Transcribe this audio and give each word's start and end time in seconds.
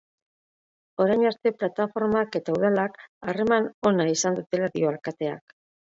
Orain 1.03 1.25
arte 1.31 1.51
plataformak 1.59 2.37
eta 2.41 2.55
udalak 2.57 2.97
harreman 3.33 3.69
ona 3.91 4.11
izan 4.17 4.41
dutela 4.41 4.71
dio 4.79 4.91
alkateak. 4.95 5.59